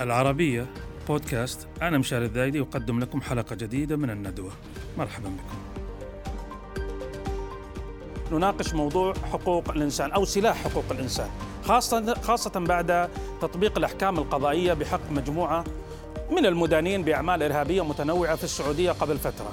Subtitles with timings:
[0.00, 0.66] العربية
[1.08, 1.68] بودكاست.
[1.82, 4.52] أنا مشاري الذايدي أقدم لكم حلقة جديدة من الندوة.
[4.98, 5.56] مرحبا بكم.
[8.32, 11.28] نناقش موضوع حقوق الإنسان أو سلاح حقوق الإنسان
[11.64, 13.08] خاصة خاصة بعد
[13.40, 15.64] تطبيق الأحكام القضائية بحق مجموعة
[16.30, 19.52] من المدانين بأعمال إرهابية متنوعة في السعودية قبل فترة.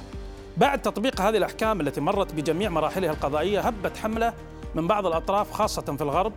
[0.58, 4.34] بعد تطبيق هذه الأحكام التي مرت بجميع مراحلها القضائية هبت حملة
[4.76, 6.34] من بعض الأطراف خاصة في الغرب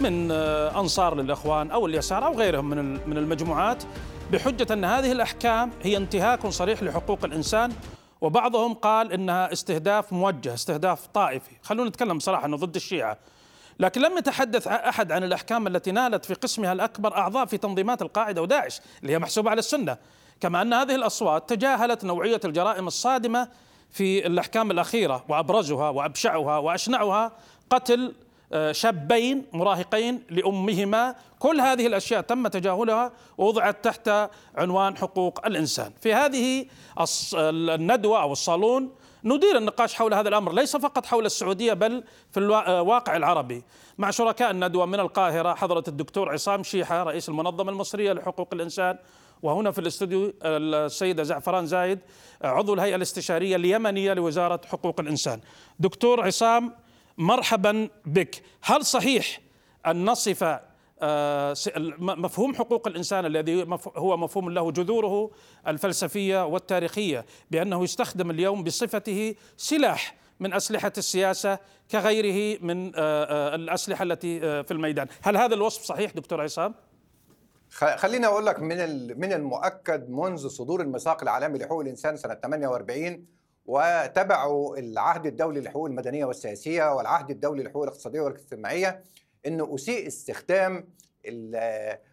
[0.00, 3.82] من آه، أنصار للإخوان أو اليسار أو غيرهم من من المجموعات
[4.32, 7.72] بحجة أن هذه الأحكام هي انتهاك صريح لحقوق الإنسان
[8.20, 11.50] وبعضهم قال إنها استهداف موجه استهداف طائفي.
[11.62, 13.18] خلونا نتكلم بصراحه أنه ضد الشيعة.
[13.80, 18.42] لكن لم يتحدث أحد عن الأحكام التي نالت في قسمها الأكبر أعضاء في تنظيمات القاعدة
[18.42, 19.96] وداعش اللي هي محسوبة على السنة.
[20.40, 23.48] كما أن هذه الأصوات تجاهلت نوعية الجرائم الصادمة
[23.90, 27.32] في الأحكام الأخيرة وأبرزها وأبشعها وأشنعها
[27.70, 28.14] قتل
[28.72, 31.14] شابين مراهقين لأمهما.
[31.38, 35.92] كل هذه الأشياء تم تجاهلها ووضعت تحت عنوان حقوق الإنسان.
[36.00, 36.66] في هذه
[37.34, 38.90] الندوة أو الصالون
[39.24, 43.62] ندير النقاش حول هذا الأمر ليس فقط حول السعودية بل في الواقع آه، العربي.
[43.98, 48.98] مع شركاء الندوة من القاهرة حضره الدكتور عصام شيحة رئيس المنظمة المصرية لحقوق الإنسان
[49.42, 51.98] وهنا في الاستوديو السيدة زعفران زايد
[52.42, 55.40] عضو الهيئة الاستشارية اليمنية لوزارة حقوق الإنسان.
[55.78, 56.72] دكتور عصام
[57.18, 59.40] مرحبا بك هل صحيح
[59.86, 60.58] أن نصف
[61.02, 61.54] آه،
[61.98, 65.30] مفهوم حقوق الإنسان الذي هو مفهوم له جذوره
[65.66, 71.58] الفلسفية والتاريخية بأنه يستخدم اليوم بصفته سلاح من أسلحة السياسة
[71.90, 76.74] كغيره من آه، آه، الأسلحة التي في الميدان، هل هذا الوصف صحيح دكتور عصام؟
[77.70, 78.60] خليني أقول لك
[79.16, 83.26] من المؤكد منذ صدور الميثاق العالمي لحقوق الإنسان سنة 48
[83.66, 89.02] وتبعوا العهد الدولي للحقوق المدنية والسياسية والعهد الدولي للحقوق الاقتصادية والاجتماعية
[89.46, 90.88] أنه أسيء استخدام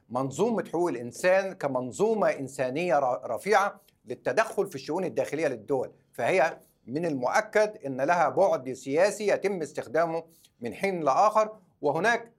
[0.10, 5.92] منظومة حقوق الإنسان كمنظومة إنسانية رفيعة للتدخل في الشؤون الداخلية للدول.
[6.12, 10.24] فهي من المؤكد أن لها بعد سياسي يتم استخدامه
[10.62, 12.32] من حين لآخر وهناك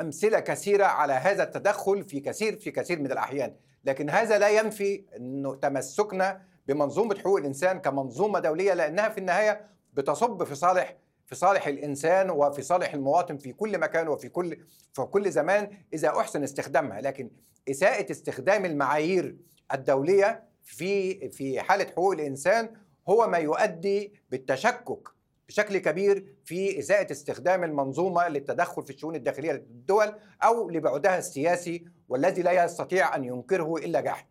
[0.00, 3.54] أمثلة كثيرة على هذا التدخل في كثير في كثير من الأحيان.
[3.84, 10.44] لكن هذا لا ينفي أنه تمسكنا بمنظومة حقوق الإنسان كمنظومة دولية لأنها في النهاية بتصب
[10.44, 10.96] في صالح
[11.26, 14.58] في صالح الإنسان وفي صالح المواطن في كل مكان وفي كل
[14.92, 17.30] في كل زمان إذا أحسن استخدامها لكن
[17.70, 19.36] إساءة استخدام المعايير
[19.74, 22.72] الدولية في في حالة حقوق الإنسان
[23.08, 25.08] هو ما يؤدي بالتشكك
[25.48, 32.42] بشكل كبير في إساءة استخدام المنظومة للتدخل في الشؤون الداخلية للدول أو لبعدها السياسي والذي
[32.42, 34.26] لا يستطيع أن ينكره إلا جاحد.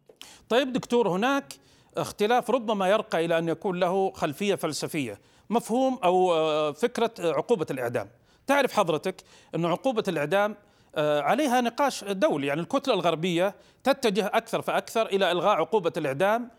[0.50, 1.54] طيب دكتور هناك
[1.98, 5.20] اختلاف ربما يرقى إلى أن يكون له خلفية فلسفية.
[5.50, 8.10] مفهوم أو آه، فكرة عقوبة الإعدام.
[8.48, 9.16] تعرف حضرتك
[9.56, 10.56] أن عقوبة الإعدام
[10.96, 12.48] آه، عليها نقاش دولي.
[12.48, 16.50] يعني الكتلة الغربية تتجه أكثر فأكثر إلى إلغاء عقوبة الإعدام.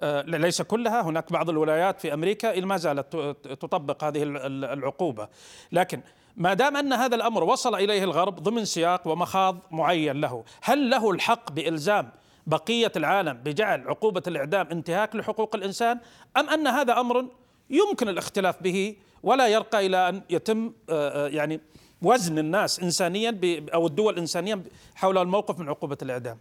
[0.00, 1.02] آه، ليس كلها.
[1.02, 3.16] هناك بعض الولايات في أمريكا ما زالت
[3.46, 5.28] تطبق هذه العقوبة.
[5.72, 6.00] لكن
[6.36, 11.10] ما دام أن هذا الأمر وصل إليه الغرب ضمن سياق ومخاض معين له هل له
[11.10, 12.10] الحق بإلزام
[12.46, 16.00] بقية العالم بجعل عقوبة الإعدام انتهاك لحقوق الإنسان؟
[16.36, 17.28] أم أن هذا أمر
[17.70, 21.60] يمكن الاختلاف به ولا يرقى إلى أن يتم آه، آه، يعني
[22.02, 23.40] وزن الناس انسانيا
[23.74, 24.62] أو الدول انسانيا
[24.94, 26.38] حول الموقف من عقوبة الإعدام؟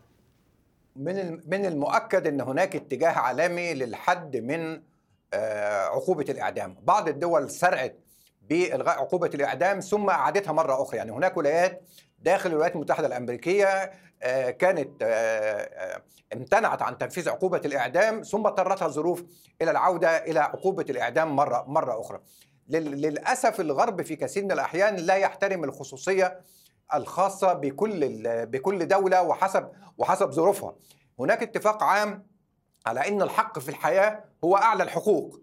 [0.95, 4.81] من من المؤكد أن هناك اتجاه عالمي للحد من
[5.33, 6.75] آه، عقوبة الإعدام.
[6.83, 7.95] بعض الدول سرعت
[8.49, 11.81] بالغاء عقوبة الإعدام ثم أعادتها مرة أخرى يعني هناك ولايات
[12.19, 13.91] داخل الولايات المتحدة الأمريكية
[14.23, 16.01] آه، كانت آه، آه،
[16.33, 19.23] امتنعت عن تنفيذ عقوبة الإعدام ثم اضطرتها الظروف
[19.61, 22.19] إلى العودة إلى عقوبة الإعدام مرة مرة أخرى.
[22.69, 26.39] للأسف الغرب في كثير من الأحيان لا يحترم الخصوصية
[26.93, 30.75] الخاصة بكل بكل دولة وحسب وحسب ظروفها.
[31.19, 32.27] هناك اتفاق عام
[32.85, 35.42] على إن الحق في الحياة هو أعلى الحقوق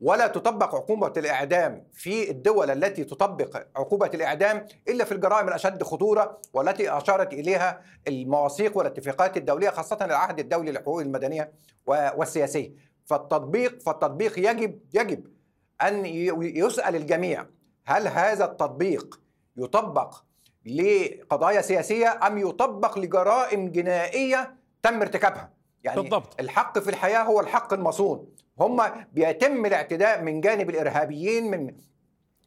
[0.00, 6.38] ولا تطبق عقوبة الإعدام في الدول التي تطبق عقوبة الإعدام إلا في الجرائم الأشد خطورة
[6.52, 11.52] والتي أشارت إليها المواثيق والاتفاقات الدولية خاصة العهد الدولي للحقوق المدنية
[11.86, 12.72] والسياسية.
[13.04, 15.26] فالتطبيق فالتطبيق يجب يجب
[15.82, 17.46] أن يسأل الجميع
[17.84, 19.20] هل هذا التطبيق
[19.56, 20.14] يطبق
[20.66, 25.59] لقضايا سياسية أم يطبق لجرائم جنائية تم ارتكابها.
[25.84, 26.40] يعني بالضبط.
[26.40, 28.28] الحق في الحياة هو الحق المصون.
[28.60, 28.82] هم
[29.12, 31.74] بيتم الاعتداء من جانب الإرهابيين من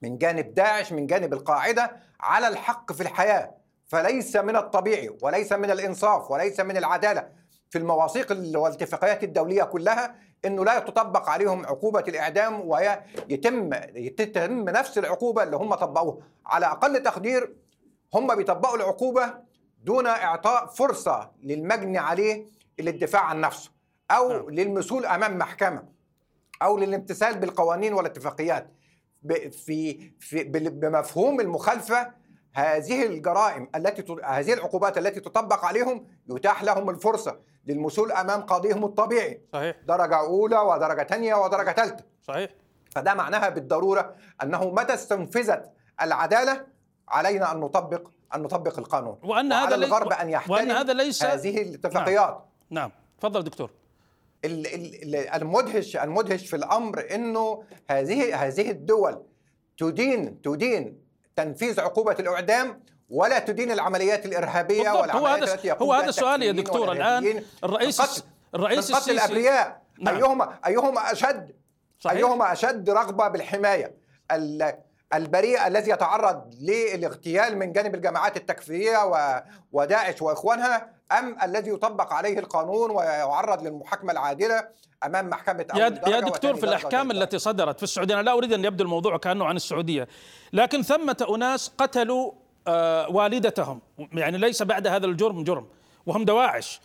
[0.01, 3.55] من جانب داعش من جانب القاعدة على الحق في الحياة.
[3.87, 7.29] فليس من الطبيعي وليس من الإنصاف وليس من العدالة
[7.69, 10.15] في المواثيق والاتفاقيات الدولية كلها
[10.45, 16.17] إنه لا تطبق عليهم عقوبة الإعدام ويتم يتم نفس العقوبة اللي هم طبقوها.
[16.45, 17.55] على أقل تقدير
[18.13, 19.33] هم بيطبقوا العقوبة
[19.83, 22.45] دون إعطاء فرصة للمجني عليه
[22.79, 23.71] للدفاع عن نفسه
[24.11, 24.49] أو نعم.
[24.49, 25.83] للمثول أمام محكمة
[26.61, 28.73] أو للامتثال بالقوانين والاتفاقيات.
[29.51, 32.11] في في بمفهوم المخالفة
[32.53, 39.41] هذه الجرائم التي هذه العقوبات التي تطبق عليهم يتاح لهم الفرصة للمثول أمام قاضيهم الطبيعي.
[39.53, 39.75] صحيح.
[39.87, 42.49] درجة أولى ودرجة ثانية ودرجة ثالثه صحيح.
[42.91, 45.71] فده معناها بالضرورة أنه متى استنفذت
[46.01, 46.65] العدالة
[47.07, 49.19] علينا أن نطبق أن نطبق القانون.
[49.23, 52.29] وأن وعلى هذا الغرب أن يحترم وأن هذا ليس هذه الاتفاقيات.
[52.29, 52.52] نعم
[53.19, 53.69] تفضل دكتور.
[54.45, 59.23] ال- ال- ال- المدهش المدهش في الأمر إنه هذه هذه الدول
[59.77, 60.97] تدين تدين
[61.35, 66.51] تنفيذ عقوبة الإعدام ولا تدين العمليات الإرهابية بالضبط هو والعمليات هذا هو هذا سؤالي يا
[66.51, 66.91] دكتور.
[66.91, 68.23] الآن الرئيس
[68.55, 70.15] الرئيس السيسي الأبرياء نعم.
[70.15, 71.51] أيهما أيهما أشد
[71.99, 72.17] صحيح.
[72.17, 73.95] أيهما أشد رغبة بالحماية.
[74.31, 74.73] ال-
[75.13, 78.97] البريء الذي يتعرض للاغتيال من جانب الجماعات التكفيرية
[79.71, 80.89] وداعش وإخوانها
[81.19, 84.67] أم الذي يطبق عليه القانون ويعرض للمحاكمة العادلة
[85.05, 88.53] أمام محكمة يا يا دكتور في الأحكام وثالث التي صدرت في السعودية أنا لا أريد
[88.53, 90.07] أن يبدو الموضوع كأنه عن السعودية
[90.53, 92.31] لكن ثمة أناس قتلوا
[92.67, 93.81] آه، والدتهم
[94.13, 95.67] يعني ليس بعد هذا الجرم جرم
[96.05, 96.81] وهم دواعش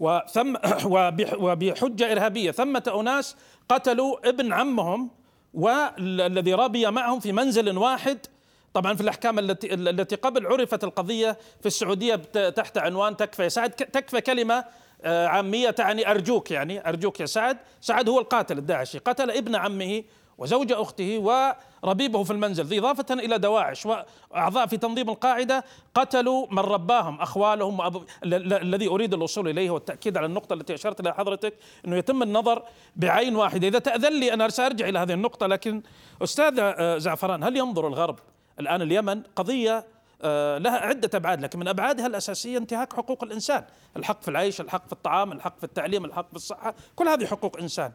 [0.00, 0.56] وثم
[0.94, 3.36] وبح- وبحجة إرهابية ثمة أناس
[3.68, 5.10] قتلوا ابن عمهم
[5.54, 8.18] والذي ربي معهم في منزل واحد.
[8.74, 12.14] طبعا في الأحكام التي التي قبل عرفت القضية في السعودية
[12.50, 14.64] تحت عنوان تكفى يا سعد تكفى كلمة
[15.04, 17.58] آه، عاميه تعني أرجوك يعني أرجوك يا سعد.
[17.80, 18.98] سعد هو القاتل الداعشي.
[18.98, 20.02] قتل ابن عمه
[20.38, 21.18] وزوج أخته
[21.84, 25.64] وربيبه في المنزل إضافة إلى دواعش وأعضاء في تنظيم القاعدة
[25.94, 27.20] قتلوا من رباهم
[28.24, 31.54] ال- الذي أريد الوصول إليه والتأكيد على النقطة التي أشرت إلى حضرتك
[31.86, 32.62] إنه يتم النظر
[32.96, 33.68] بعين واحدة.
[33.68, 35.82] إذا تأذن لي أنا سأرجع إلى هذه النقطة لكن
[36.22, 38.18] أستاذ آه، زعفران هل ينظر الغرب
[38.60, 39.84] الآن اليمن قضية
[40.24, 43.64] آه، لها عدة أبعاد لكن من أبعادها الأساسية انتهاك حقوق الإنسان
[43.96, 47.58] الحق في العيش الحق في الطعام الحق في التعليم الحق في الصحة كل هذه حقوق
[47.58, 47.92] إنسان.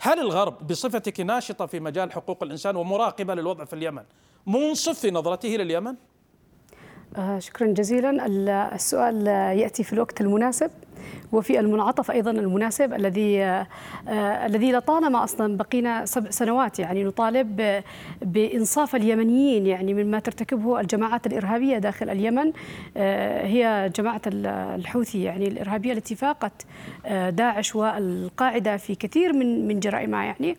[0.00, 4.02] هل الغرب بصفتك ناشطة في مجال حقوق الإنسان ومراقبة للوضع في اليمن؟
[4.46, 5.94] منصف في نظرته لليمن؟
[7.16, 8.26] آه، شكرا جزيلا.
[8.26, 9.26] ال- السؤال
[9.58, 10.70] يأتي في الوقت المناسب.
[11.32, 13.66] وفي المنعطف أيضا المناسب الذي آه،
[14.46, 17.82] الذي لطالما أصلا بقينا سبع سنوات يعني نطالب
[18.22, 22.52] بإنصاف اليمنيين يعني مما ترتكبه الجماعات الإرهابية داخل اليمن.
[22.96, 26.66] آه، هي جماعة ال- الحوثي يعني الإرهابية التي فاقت
[27.06, 30.56] آه، داعش والقاعدة في كثير من من جرائمها يعني.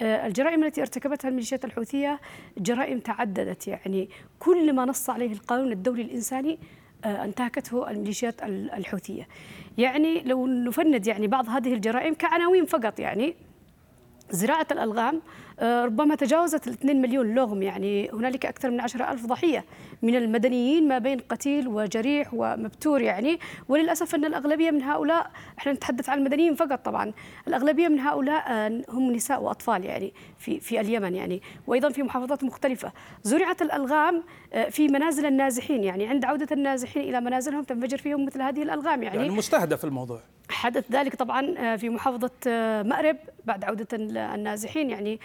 [0.00, 2.20] الجرائم التي ارتكبتها الميليشيات الحوثية
[2.58, 4.08] جرائم تعددت يعني.
[4.38, 6.58] كل ما نص عليه القانون الدولي الإنساني
[7.04, 9.28] انتهكته الميليشيات ال- الحوثية.
[9.78, 13.34] يعني لو نفند يعني بعض هذه الجرائم كعناوين فقط يعني
[14.30, 15.20] زراعة الألغام آه،
[15.62, 19.64] ربما تجاوزت الاثنين مليون لغم يعني هنالك أكثر من عشرة ألف ضحية
[20.02, 23.38] من المدنيين ما بين قتيل وجريح ومبتور يعني.
[23.68, 27.12] وللأسف أن الأغلبية من هؤلاء إحنا نتحدث عن المدنيين فقط طبعا
[27.48, 32.44] الأغلبية من هؤلاء آه، هم نساء وأطفال يعني في في اليمن يعني وأيضا في محافظات
[32.44, 32.92] مختلفة.
[33.22, 38.42] زرعت الألغام آه، في منازل النازحين يعني عند عودة النازحين إلى منازلهم تنفجر فيهم مثل
[38.42, 40.20] هذه الألغام يعني, يعني مستهدف الموضوع.
[40.66, 45.16] حدث ذلك طبعا آه، في محافظة آه، مأرب بعد عودة النازحين يعني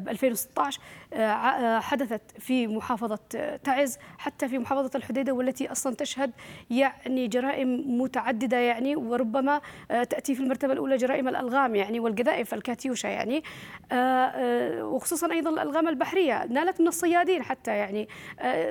[0.00, 0.80] ب 2016
[1.14, 3.18] آه، ع- آه، حدثت في محافظة
[3.64, 6.30] تعز حتى في محافظة الحديدة والتي أصلا تشهد
[6.70, 13.42] يعني جرائم متعددة يعني وربما تأتي في المرتبة الأولى جرائم الألغام يعني والقذائف الكاتيوشا يعني
[14.82, 16.44] وخصوصا أيضا الألغام البحرية.
[16.46, 18.08] نالت من الصيادين حتى يعني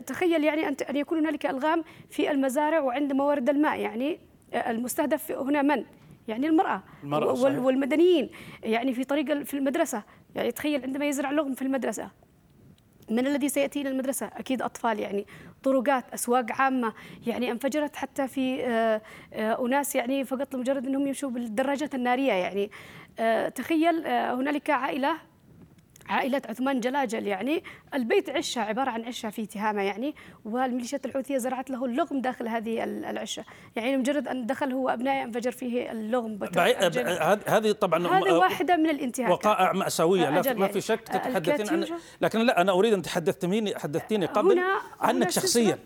[0.07, 4.19] تخيل يعني أن يكون هنالك ألغام في المزارع وعند موارد الماء يعني
[4.53, 5.83] المستهدف هنا من؟
[6.27, 7.59] يعني المرأة, المرأة، وال- صحيح.
[7.59, 8.29] والمدنيين.
[8.63, 10.03] يعني في طريق في المدرسة.
[10.35, 12.09] يعني تخيل عندما يزرع لغم في المدرسة.
[13.09, 15.25] من الذي سيأتي إلى المدرسة؟ أكيد أطفال يعني
[15.63, 16.93] طرقات أسواق عامة.
[17.27, 19.01] يعني انفجرت حتى في آه،
[19.33, 22.71] آه، أناس يعني فقط لمجرد أنهم يمشوا بالدراجات النارية يعني.
[23.19, 25.17] آه، تخيل هنالك عائلة
[26.09, 31.69] عائلة عثمان جلاجل يعني البيت عشة عبارة عن عشة في تهامة يعني والميليشيات الحوثية زرعت
[31.69, 33.45] له اللغم داخل هذه ال- العشة
[33.75, 36.39] يعني مجرد أن دخل هو أبنائه انفجر فيه اللغم
[37.47, 40.73] هذه طبعا هذه واحدة من الانتهاكات وقائع مأساوية لا ما يعني.
[40.73, 41.99] في شك تتحدثين عن.
[42.21, 45.79] لكن لا أنا أريد أن تحدثتني حدثتيني قبل هنا عنك شخصيا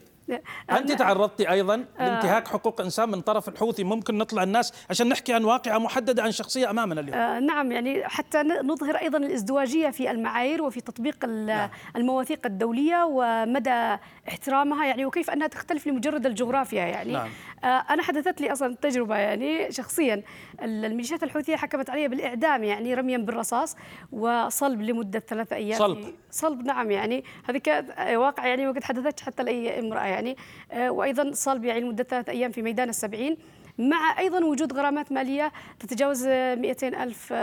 [0.72, 3.84] أنا- تعرضتي أيضا لانتهاك حقوق إنسان من طرف الحوثي.
[3.84, 7.18] ممكن نطلع الناس عشان نحكي عن واقعة محددة عن شخصية أمامنا اليوم.
[7.18, 13.98] آه، نعم يعني حتى نظهر أيضا الازدواجية في المعايير وفي تطبيق ال- المواثيق الدولية ومدى
[14.28, 17.14] احترامها يعني وكيف أنها تختلف لمجرد الجغرافيا يعني.
[17.14, 17.30] نعم.
[17.64, 20.14] آه، أنا حدثت لي أصلا تجربة يعني شخصيا.
[20.62, 23.76] ال- الميليشيات الحوثية حكمت علي بالإعدام يعني رميا بالرصاص
[24.12, 25.80] وصلب لمدة ثلاثة أيام.
[25.80, 26.14] صلب.
[26.32, 27.24] صلب نعم يعني.
[27.50, 30.21] هذه كانت واقع يعني ما قد حدثتش حتى لأي امرأة يعني.
[30.22, 30.90] يعني.
[30.90, 33.38] وأيضا صلب يعني لمده ثلاث أيام في ميدان السبعين
[33.78, 37.34] مع أيضا وجود غرامات مالية تتجاوز 200 ألف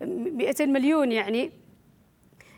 [0.00, 1.52] 200 مليون يعني.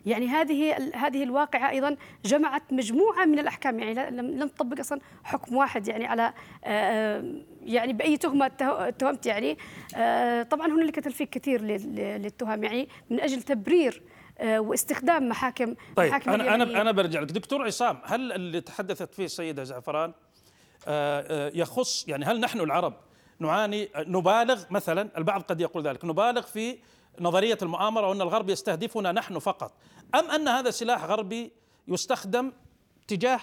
[0.06, 5.88] يعني هذه هذه الواقعة أيضا جمعت مجموعة من الأحكام يعني لم تطبق أصلا حكم واحد
[5.88, 6.33] يعني على
[7.62, 9.59] يعني بأي تهمة اتهمت يعني.
[10.44, 14.02] طبعا هنالك تلفيق كثير للتهم يعني من أجل تبرير
[14.42, 17.32] واستخدام محاكم طيب محاكم أنا أنا أنا برجع لك.
[17.32, 20.12] دكتور عصام هل اللي تحدثت فيه السيده زعفران
[21.54, 22.94] يخص يعني هل نحن العرب
[23.38, 26.78] نعاني نبالغ مثلا البعض قد يقول ذلك نبالغ في
[27.20, 29.72] نظرية المؤامرة وأن الغرب يستهدفنا نحن فقط
[30.14, 31.52] أم أن هذا سلاح غربي
[31.88, 32.52] يستخدم
[33.08, 33.40] تجاه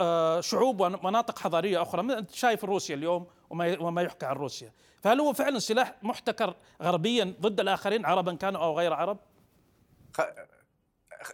[0.00, 5.20] آه، شعوب ومناطق حضارية أخرى انت شايف روسيا اليوم وما وما يحكى عن روسيا فهل
[5.20, 9.18] هو فعلا سلاح محتكر غربيا ضد الآخرين عربا كانوا أو غير عرب؟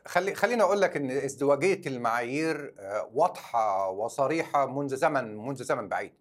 [0.06, 6.12] خلي خليني أقول لك إن ازدواجية المعايير آه، واضحة وصريحة منذ زمن منذ زمن بعيد.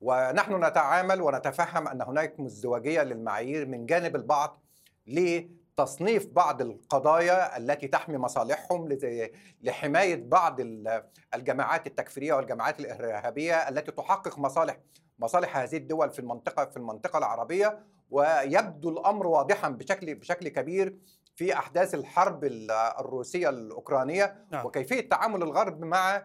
[0.00, 4.62] ونحن نتعامل ونتفهم أن هناك ازدواجيه للمعايير من جانب البعض
[5.06, 8.98] لتصنيف بعض القضايا التي تحمي مصالحهم
[9.62, 10.60] لحماية بعض
[11.34, 14.76] الجماعات التكفيرية والجماعات الإرهابية التي تحقق مصالح
[15.18, 17.78] مصالح هذه الدول في المنطقة في المنطقة العربية.
[18.10, 20.94] ويبدو الأمر واضحا بشكل بشكل كبير
[21.38, 22.44] في أحداث الحرب
[23.00, 24.66] الروسية الأوكرانية نعم.
[24.66, 26.24] وكيفية تعامل الغرب مع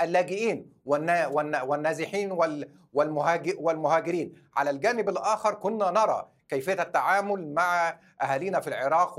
[0.00, 0.72] اللاجئين
[1.64, 2.32] والنازحين
[3.58, 9.18] والمهاجرين على الجانب الآخر كنا نرى كيفية التعامل مع أهالينا في العراق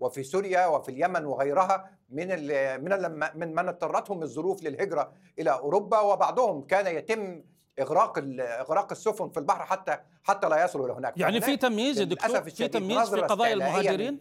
[0.00, 2.28] وفي سوريا وفي اليمن وغيرها من
[2.84, 7.42] من من من اضطرتهم الظروف للهجرة إلى أوروبا وبعضهم كان يتم
[7.80, 11.14] إغراق إغراق السفن في البحر حتى حتى لا يصلوا إلى هناك.
[11.16, 14.20] يعني في تمييز يا دكتور في تمييز في قضايا المهاجرين؟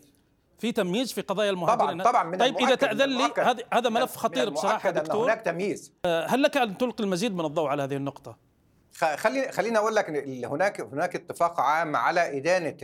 [0.59, 4.15] في تمييز في قضايا المهاجرين؟ طبعا طبعا من طيب إذا تأذن لي هذا هذا ملف
[4.15, 5.25] خطير بصراحة دكتور.
[5.25, 5.93] هناك تمييز.
[6.05, 8.37] آه، هل لك أن تلقي المزيد من الضوء على هذه النقطة؟
[9.15, 10.09] خليني خليني أقول لك
[10.45, 12.77] هناك هناك اتفاق عام على إدانة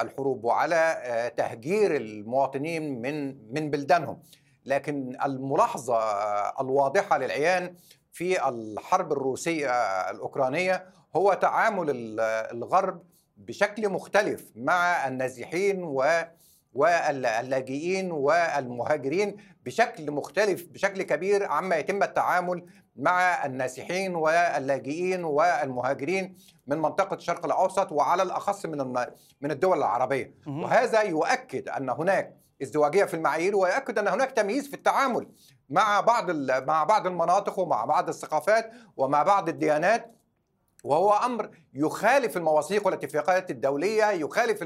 [0.00, 4.22] الحروب وعلى آه، تهجير المواطنين من من بلدانهم.
[4.64, 5.98] لكن الملاحظة
[6.60, 7.74] الواضحة للعيان
[8.18, 9.70] في الحرب الروسية
[10.10, 11.86] الأوكرانية هو تعامل
[12.20, 13.02] الغرب
[13.36, 16.04] بشكل مختلف مع النازحين و
[16.74, 27.14] واللاجئين والمهاجرين بشكل مختلف بشكل كبير عما يتم التعامل مع النازحين واللاجئين والمهاجرين من منطقة
[27.14, 28.78] الشرق الأوسط وعلى الأخص من
[29.40, 30.34] من الدول العربية.
[30.46, 35.28] وهذا يؤكد أن هناك ازدواجية في المعايير ويؤكد أن هناك تمييز في التعامل
[35.70, 36.30] مع بعض
[36.66, 40.14] مع بعض المناطق ومع بعض الثقافات ومع بعض الديانات.
[40.84, 44.64] وهو أمر يخالف المواثيق والاتفاقات الدولية، يخالف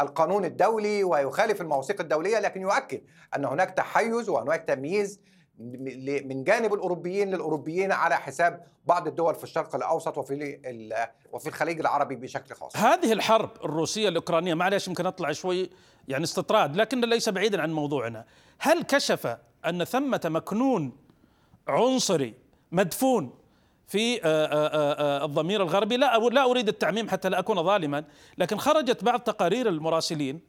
[0.00, 3.02] القانون الدولي ويخالف المواثيق الدولية، لكن يؤكد
[3.36, 5.20] أن هناك تحيز وهناك تمييز
[5.58, 10.58] من جانب الأوروبيين للأوروبيين على حساب بعض الدول في الشرق الأوسط وفي
[11.32, 12.76] وفي الخليج العربي بشكل خاص.
[12.76, 15.70] هذه الحرب الروسية الأوكرانية معلش يمكن أطلع شوي
[16.08, 18.24] يعني استطراد لكن ليس بعيدا عن موضوعنا.
[18.58, 20.92] هل كشف أن ثمة مكنون
[21.68, 22.34] عنصري
[22.72, 23.32] مدفون
[23.86, 28.04] في آه، آه، آه، الضمير الغربي لا لا أريد التعميم حتى لا أكون ظالما
[28.38, 30.40] لكن خرجت بعض تقارير المراسلين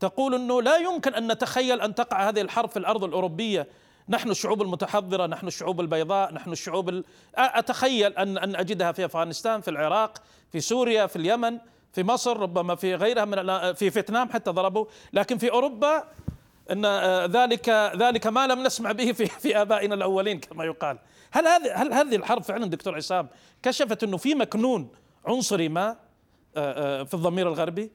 [0.00, 3.68] تقول إنه لا يمكن أن نتخيل أن تقع هذه الحرب في الأرض الأوروبية
[4.08, 7.04] نحن الشعوب المتحضرة نحن الشعوب البيضاء نحن الشعوب ال...
[7.34, 10.22] أتخيل أن أن أجدها في أفغانستان في العراق
[10.52, 11.58] في سوريا في اليمن
[11.92, 16.04] في مصر ربما في غيرها من في فيتنام حتى ضربوا لكن في أوروبا
[16.70, 16.86] إن
[17.26, 20.98] ذلك ذلك ما لم نسمع به في في آبائنا الأولين كما يقال
[21.30, 23.28] هل هذه هل هذه الحرب فعلا دكتور عصام
[23.62, 24.90] كشفت إنه في مكنون
[25.26, 25.96] عنصري ما
[26.56, 27.92] آه، آه، في الضمير الغربي؟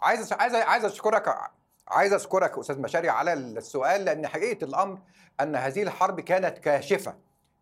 [0.00, 1.28] عايز عايز عايز أشكرك
[1.88, 4.98] عايز أشكرك أستاذ مشاري على السؤال لأن حقيقة الأمر
[5.40, 7.14] أن هذه الحرب كانت كاشفة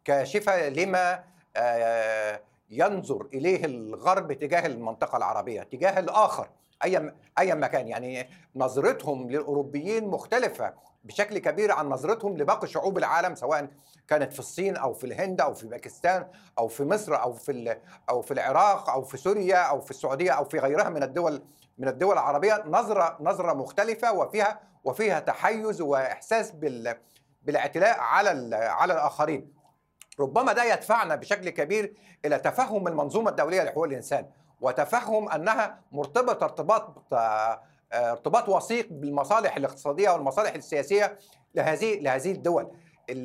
[0.05, 1.25] كاشفة لما
[1.57, 6.49] آه، ينظر إليه الغرب تجاه المنطقة العربية تجاه الآخر
[6.85, 7.89] أي أي مكان.
[7.89, 10.75] يعني نظرتهم للأوروبيين مختلفة
[11.05, 13.69] بشكل كبير عن نظرتهم لباقي شعوب العالم سواء
[14.09, 16.27] كانت في الصين أو في الهند أو في باكستان
[16.59, 17.77] أو في مصر أو في
[18.11, 21.43] أو في العراق أو في سوريا أو في السعودية أو في غيرها من الدول
[21.81, 26.97] من الدول العربية نظره نظرة مختلفة وفيها وفيها تحيز وإحساس بال
[27.43, 29.53] بالاعتلاء على على الآخرين.
[30.21, 31.95] ربما ده يدفعنا بشكل كبير
[32.25, 34.27] إلى تفهم المنظومة الدولية لحقوق الإنسان
[34.61, 37.13] وتفهم أنها مرتبطة ارتباط
[37.93, 41.19] ارتباط وثيق بالمصالح الاقتصادية والمصالح السياسية
[41.55, 42.71] لهذه لهذه الدول.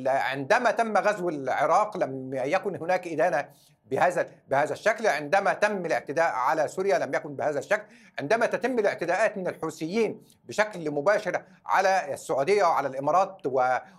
[0.06, 3.48] عندما تم غزو العراق لم يكن هناك إدانة
[3.90, 5.06] بهذا بهذا الشكل.
[5.06, 7.82] عندما تم الاعتداء على سوريا لم يكن بهذا الشكل.
[8.18, 13.46] عندما تتم الاعتداءات من الحوثيين بشكل مباشر على السعودية وعلى الإمارات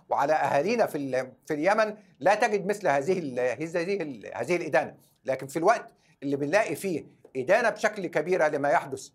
[0.08, 3.18] وعلى أهالينا في في اليمن لا تجد مثل هذه
[3.52, 4.94] هذه هذه الإدانة.
[5.24, 5.92] لكن في الوقت
[6.22, 7.04] اللي بنلاقي فيه
[7.36, 9.08] إدانة بشكل كبيره لما يحدث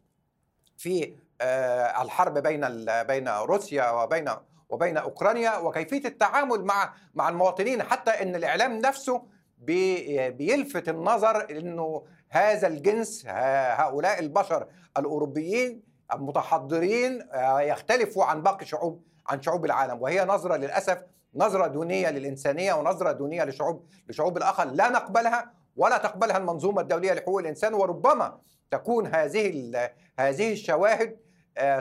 [0.78, 4.30] في آه، الحرب بين بين روسيا وبين
[4.70, 9.24] وبين أوكرانيا وكيفية التعامل مع مع المواطنين حتى إن الإعلام نفسه
[9.58, 14.68] بيلفت النظر إنه هذا الجنس هؤلاء البشر
[14.98, 20.02] الأوروبيين المتحضرين آه، يختلفوا عن باقي شعوب عن شعوب العالم.
[20.02, 21.04] وهي نظرة للأسف
[21.36, 27.40] نظرة دونية للإنسانية ونظرة دونية لشعوب لشعوب الآخر لا نقبلها ولا تقبلها المنظومة الدولية لحقوق
[27.40, 27.74] الإنسان.
[27.74, 28.40] وربما
[28.72, 29.72] تكون هذه
[30.20, 31.18] هذه الشواهد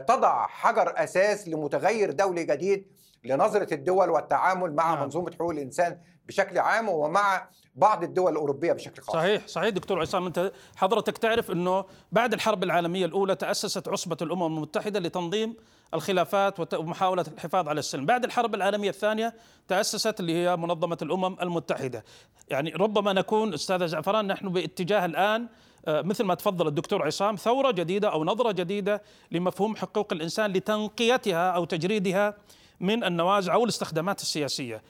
[0.09, 2.87] تضع حجر أساس لمتغير دولي جديد
[3.25, 5.02] لنظرة الدول والتعامل مع نعم.
[5.02, 5.99] منظومة حقوق الإنسان
[6.29, 9.14] بشكل عام ومع بعض الدول الأوروبية بشكل خاص.
[9.14, 14.47] صحيح صحيح دكتور عصام أنت حضرتك تعرف إنه بعد الحرب العالمية الأولى تأسست عصبة الأمم
[14.57, 15.57] المتحدة لتنظيم
[15.95, 19.35] الخلافات ومحاولة الحفاظ على السلم، بعد الحرب العالمية الثانية
[19.69, 22.05] تأسست اللي هي منظمة الأمم المتحدة.
[22.49, 25.47] يعني ربما نكون أستاذ زعفران نحن باتجاه الآن
[25.87, 31.51] آه، مثل ما تفضل الدكتور عصام ثورة جديدة أو نظرة جديدة لمفهوم حقوق الإنسان لتنقيتها
[31.51, 32.35] أو تجريدها
[32.81, 34.83] من النوازع أو الاستخدامات السياسية.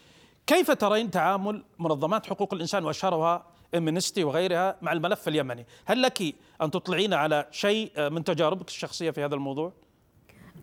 [0.47, 6.71] كيف ترين تعامل منظمات حقوق الإنسان وأشهرها امنستي وغيرها مع الملف اليمني؟ هل لك أن
[6.71, 9.73] تطلعين على شيء من تجاربك الشخصية في هذا الموضوع؟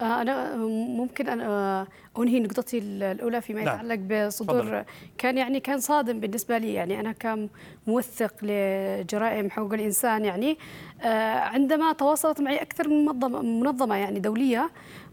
[0.02, 0.56] آه، أنا
[0.96, 1.88] ممكن أن آه،
[2.18, 3.76] أنهي نقطتي الأولى فيما نعم.
[3.76, 4.84] يتعلق بصدور فضل.
[5.18, 10.58] كان يعني كان صادم بالنسبة لي يعني أنا كموثق لجرائم حقوق الإنسان يعني
[11.02, 14.70] آه، عندما تواصلت معي أكثر من منظمة, منظمة يعني دولية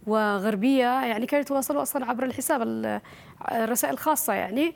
[0.07, 2.63] وغربية يعني كانوا يتواصلوا أصلا عبر الحساب
[3.53, 4.75] الرسائل الخاصة يعني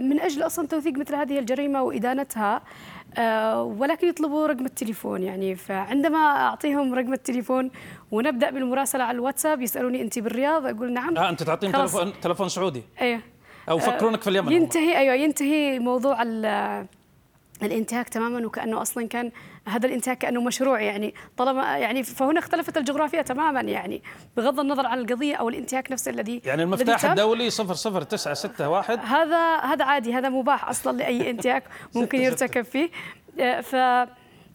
[0.00, 2.62] من أجل أصلا توثيق مثل هذه الجريمة وإدانتها آه،
[3.62, 7.70] ولكن يطلبوا رقم التليفون يعني فعندما أعطيهم رقم التليفون
[8.10, 11.16] ونبدأ بالمراسلة على الواتساب يسألوني انت بالرياض أقول نعم.
[11.16, 13.20] آه انت تعطيهم تلفون تلفون سعودي؟ أيوه
[13.68, 16.22] أو فكرونك في اليمن ينتهي أيوه ينتهي موضوع
[17.64, 19.32] الانتهاك تماما وكأنه أصلا كان
[19.68, 21.14] هذا الانتهاك كأنه مشروع يعني.
[21.36, 24.02] طالما يعني فهنا اختلفت الجغرافيا تماما يعني
[24.36, 30.14] بغض النظر عن القضية أو الانتهاك نفسه الذي يعني المفتاح الدولي 00961 هذا هذا عادي
[30.14, 31.64] هذا مباح أصلا لأي انتهاك
[31.96, 32.90] ممكن يرتكب فيه.
[33.62, 33.76] ف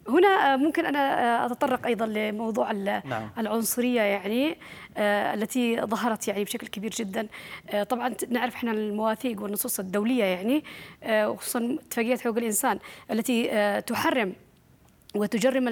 [0.08, 3.30] هنا ممكن أنا أتطرق أيضا لموضوع نعم.
[3.38, 4.58] العنصرية يعني
[5.34, 7.26] التي ظهرت يعني بشكل كبير جدا
[7.88, 10.64] طبعا نعرف إحنا المواثيق والنصوص الدولية يعني
[11.08, 12.78] وخصوصا اتفاقيه حقوق الإنسان
[13.10, 13.50] التي
[13.86, 14.32] تحرم
[15.14, 15.68] وتجرم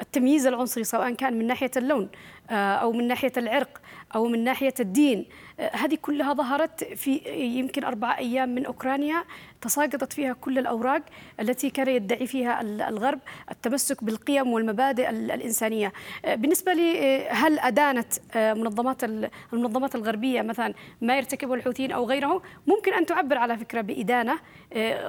[0.00, 2.08] التمييز العنصري سواء كان من ناحية اللون
[2.50, 3.80] أو من ناحية العرق
[4.14, 5.26] أو من ناحية الدين
[5.58, 7.20] هذه كلها ظهرت في
[7.58, 9.24] يمكن أربعة أيام من أوكرانيا
[9.60, 11.02] تساقطت فيها كل الأوراق
[11.40, 13.18] التي كان يدعي فيها الغرب
[13.50, 15.92] التمسك بالقيم والمبادئ الإنسانية.
[16.24, 19.04] بالنسبة لي هل أدانت منظمات
[19.52, 24.38] المنظمات الغربية مثلا ما يرتكبه الحوثيين أو غيره؟ ممكن أن تعبر على فكرة بإدانة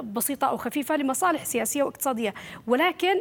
[0.01, 2.33] بسيطة أو خفيفة لمصالح سياسية واقتصادية.
[2.67, 3.15] ولكن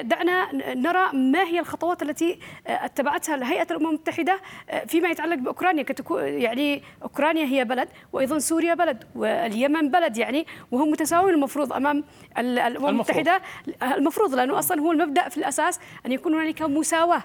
[0.00, 4.40] دعنا نرى ما هي الخطوات التي اتبعتها هيئة الأمم المتحدة
[4.86, 6.71] فيما يتعلق بأوكرانيا يعني
[7.02, 12.04] أوكرانيا هي بلد وأيضا سوريا بلد واليمن بلد يعني وهم متساويين المفروض أمام
[12.38, 13.40] الامم المتحده
[13.82, 14.34] المفروض.
[14.34, 17.22] لأنه أصلا هو المبدأ في الأساس أن يكون هنالك مساواة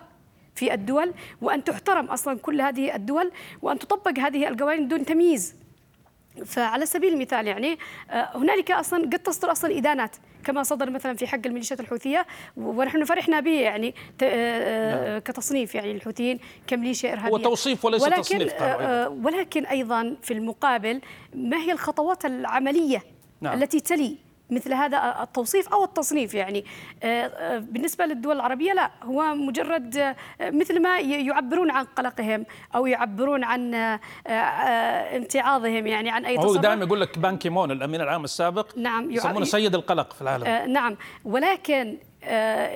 [0.56, 3.32] في الدول وأن تحترم أصلا كل هذه الدول
[3.62, 5.56] وأن تطبق هذه القوانين دون تمييز.
[6.46, 7.78] فعلى سبيل المثال يعني
[8.12, 12.26] آه، هنالك أصلا قد تصدر أصلا إدانات كما صدر مثلا في حق الميليشيات الحوثية
[12.58, 15.20] ونحن فرحنا به يعني آه، آه، نعم.
[15.20, 18.54] كتصنيف يعني الحوثيين كميليشيا إرهابية هو توصيف وليس ولكن تصنيف
[19.26, 21.02] ولكن أيضا في المقابل
[21.34, 23.04] ما هي الخطوات العملية
[23.42, 23.64] نعم.
[23.64, 26.66] التي تلي مثل هذا التوصيف أو التصنيف يعني.
[27.04, 32.86] آه، آه، بالنسبة للدول العربية لا هو مجرد آه، مثل ما يعبرون عن قلقهم أو
[32.86, 33.76] يعبرون عن
[35.16, 36.50] امتعاضهم يعني عن أي تصرف.
[36.50, 40.72] هو دائما يقول لك بان كيمون الأمين العام السابق نعم يسمونه سيد القلق في العالم.
[40.72, 40.98] نعم.
[41.26, 41.98] ولكن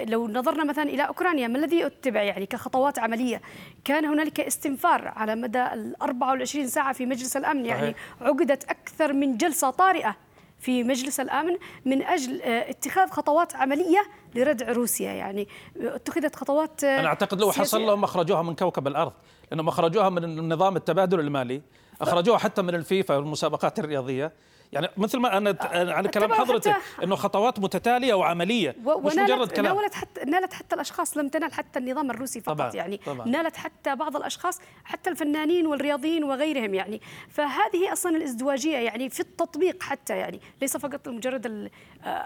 [0.08, 3.42] لو نظرنا مثلا إلى أوكرانيا ما الذي اتبع يعني كخطوات عملية؟
[3.86, 9.38] كان هنالك استنفار على مدى ال 24 ساعة في مجلس الأمن يعني عقدت أكثر من
[9.38, 10.16] جلسة طارئة.
[10.62, 14.04] في مجلس الأمن من أجل آه، اتخاذ خطوات عملية
[14.36, 15.12] لردع روسيا.
[15.12, 15.47] يعني
[15.82, 19.13] اتخذت خطوات آه، أنا أعتقد لو حصل لهم أخرجوها من كوكب الأرض
[19.52, 21.62] لأنهم أخرجوها من نظام التبادل المالي
[22.02, 24.34] أخرجوها حتى من الفيفا والمسابقات الرياضية.
[24.72, 29.76] يعني مثل ما أنا على كلام حضرتك إنه خطوات متتالية وعملية مش مجرد كلام.
[29.76, 32.98] نالت حتى نالت حتى الأشخاص لم تنال حتى النظام الروسي فقط طبعًا يعني.
[33.06, 33.28] طبعًا.
[33.28, 37.02] نالت حتى بعض الأشخاص حتى الفنانين والرياضيين وغيرهم يعني.
[37.30, 41.70] فهذه أصلا الإزدواجية يعني في التطبيق حتى يعني ليس فقط مجرد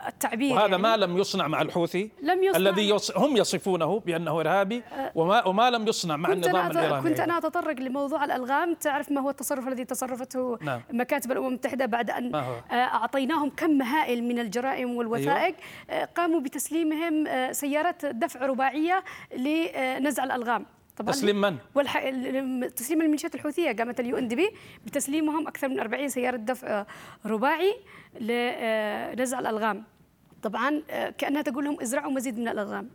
[0.08, 0.78] التعبير وهذا يعني.
[0.78, 2.58] ما لم يصنع مع الحوثي لم يصنع.
[2.58, 3.18] الذي يص...
[3.18, 5.12] هم يصفونه بأنه إرهابي أه.
[5.16, 7.10] وما وما لم يصنع مع النظام الإيراني.
[7.10, 8.74] كنت أنا أتطرق لموضوع الألغام.
[8.74, 10.82] تعرف ما هو التصرف الذي تصرفته نعم.
[10.94, 12.35] مكاتب الأمم المتحدة بعد أن
[12.72, 15.56] آه، أعطيناهم كم هائل من الجرائم والوثائق.
[15.90, 19.04] أيوه؟ قاموا بتسليمهم سيارات دفع رباعية
[19.38, 20.66] لنزع الألغام.
[20.98, 22.10] طبعا تسليم من؟ والح...
[22.76, 24.50] تسليم الميليشيات الحوثية قامت اليو إن دي بي
[24.86, 26.86] بتسليمهم أكثر من 40 سيارة دفع
[27.26, 27.76] رباعي
[28.20, 29.84] لنزع الألغام.
[30.44, 30.82] طبعا
[31.18, 32.90] كأنها تقول لهم ازرعوا مزيد من الألغام.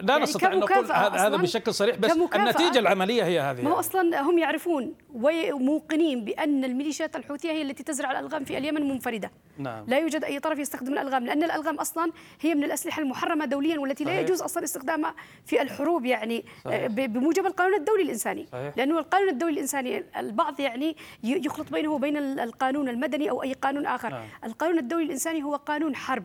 [0.00, 3.78] لا يعني نستطيع أن نقول هذا بشكل صريح بس النتيجة العملية هي هذه ما هو
[3.78, 9.84] أصلا هم يعرفون وموقنين بأن الميليشيات الحوثية هي التي تزرع الألغام في اليمن منفردة نعم.
[9.88, 14.04] لا يوجد أي طرف يستخدم الألغام لأن الألغام أصلا هي من الأسلحة المحرمة دوليا والتي
[14.04, 14.16] صحيح.
[14.16, 15.14] لا يجوز أصلا استخدامها
[15.46, 16.86] في الحروب يعني صحيح.
[16.86, 18.72] بموجب القانون الدولي الإنساني صحيح.
[18.76, 24.10] لأنه القانون الدولي الإنساني البعض يعني يخلط بينه وبين القانون المدني أو أي قانون آخر
[24.10, 24.24] نعم.
[24.44, 26.24] القانون الدولي الإنساني هو قانون حرب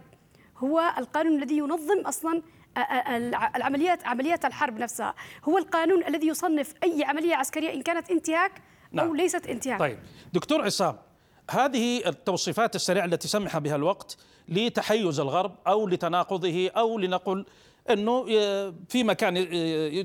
[0.58, 2.42] هو القانون الذي ينظم أصلا
[3.56, 5.14] العمليات عمليات الحرب نفسها
[5.44, 8.52] هو القانون الذي يصنف أي عملية عسكرية إن كانت انتهاك
[8.92, 9.08] نعم.
[9.08, 10.00] أو ليست انتهاك طيب
[10.34, 10.98] دكتور عصام
[11.52, 17.46] هذه التوصيفات السريعة التي سمح بها الوقت لتحيز الغرب أو لتناقضه أو لنقل
[17.90, 18.26] إنه
[18.90, 19.38] في مكان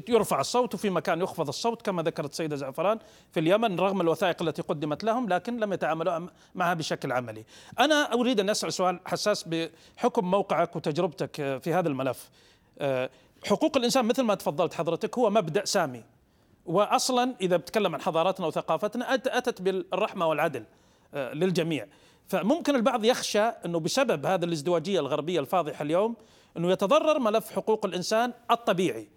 [0.09, 2.99] يرفع الصوت وفي مكان يخفض الصوت كما ذكرت السيده زعفران
[3.33, 7.45] في اليمن رغم الوثائق التي قدمت لهم لكن لم يتعاملوا معها بشكل عملي.
[7.81, 12.31] أنا أريد أن أسأل سؤال حساس بحكم موقعك وتجربتك في هذا الملف.
[12.79, 13.11] آه،
[13.47, 16.05] حقوق الإنسان مثل ما تفضلت حضرتك هو مبدأ سامي.
[16.67, 20.65] واصلا إذا بتكلم عن حضارتنا وثقافتنا أتت بالرحمة والعدل
[21.15, 21.87] آه، للجميع.
[22.29, 26.17] فممكن البعض يخشى إنه بسبب هذا الازدواجية الغربية الفاضحة اليوم
[26.57, 29.09] إنه يتضرر ملف حقوق الإنسان الطبيعي.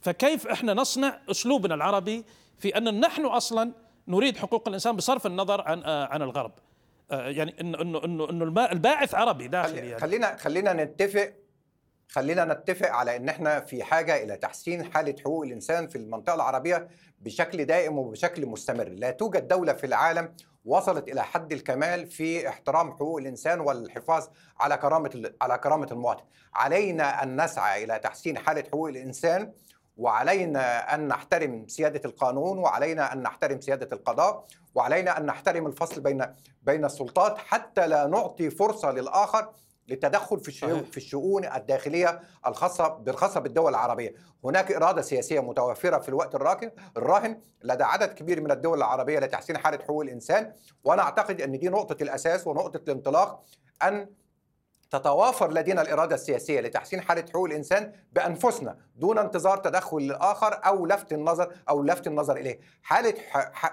[0.00, 2.24] فكيف إحنا نصنع أسلوبنا العربي
[2.58, 3.72] في أن نحن أصلا
[4.08, 6.52] نريد حقوق الإنسان بصرف النظر عن آه، عن الغرب؟
[7.10, 10.00] يعني إنه إنه إنه الباعث عربي داخلي يعني.
[10.00, 11.32] خلينا خلينا نتفق
[12.08, 16.88] خلينا نتفق على إن إحنا في حاجة إلى تحسين حالة حقوق الإنسان في المنطقة العربية
[17.20, 22.92] بشكل دائم وبشكل مستمر، لا توجد دولة في العالم وصلت إلى حد الكمال في احترام
[22.92, 24.26] حقوق الإنسان والحفاظ
[24.60, 29.52] على كرامة على كرامة المواطن، علينا أن نسعى إلى تحسين حالة حقوق الإنسان
[29.96, 36.26] وعلينا أن نحترم سيادة القانون وعلينا أن نحترم سيادة القضاء وعلينا أن نحترم الفصل بين
[36.62, 37.38] بين السلطات.
[37.38, 39.52] حتى لا نعطي فرصة للآخر
[39.88, 46.08] للتدخل في الشؤون في الشؤون الداخلية الخاصة بالخاصة بالدول العربية، هناك إرادة سياسية متوفرة في
[46.08, 50.52] الوقت الراهن الراهن لدى عدد كبير من الدول العربية لتحسين حالة حقوق الإنسان،
[50.84, 53.44] وأنا أعتقد أن دي نقطة الأساس ونقطة الانطلاق
[53.82, 54.08] أن
[54.90, 61.12] تتوافر لدينا الإرادة السياسية لتحسين حالة حقوق الإنسان بأنفسنا دون انتظار تدخل الآخر أو لفت
[61.12, 62.60] النظر أو لفت النظر إليه.
[62.82, 63.14] حالة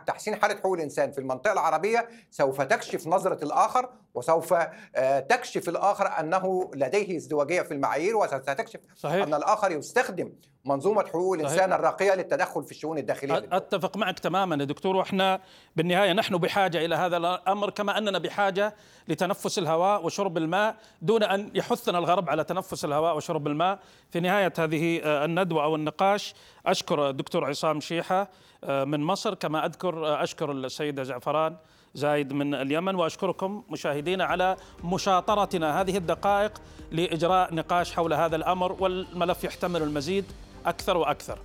[0.08, 4.54] تحسين حالة حقوق الإنسان في المنطقة العربية سوف تكشف نظرة الآخر وسوف
[4.95, 9.23] آه، تكشف الآخر أنه لديه ازدواجية في المعايير وستكشف صحيح.
[9.28, 10.32] أن الآخر يستخدم
[10.65, 11.73] منظومة حقوق الإنسان.
[11.73, 15.39] الراقية للتدخل في الشؤون الداخلية أتفق معك تماما يا دكتور وإحنا
[15.76, 18.76] بالنهاية نحن بحاجة إلى هذا الأمر كما أننا بحاجة
[19.08, 24.54] لتنفس الهواء وشرب الماء دون أن يحثنا الغرب على تنفس الهواء وشرب الماء في نهاية
[24.60, 26.34] هذه آه، الندوة أو النقاش
[26.65, 28.30] أشكر الدكتور عصام شيحة
[28.63, 31.58] آه، من مصر كما أذكر أشكر السيدة زعفران
[31.96, 35.82] زايد من اليمن وأشكركم مشاهدينا على مشاطرتنا.
[35.82, 40.26] هذه الدقائق لإجراء نقاش حول هذا الأمر والملف يحتمل المزيد
[40.66, 41.40] أكثر وأكثر.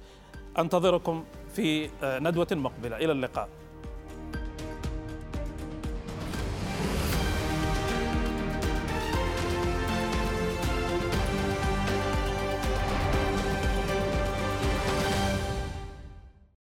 [0.58, 2.96] أنتظركم في ندوة مقبلة.
[2.96, 3.48] إلى اللقاء.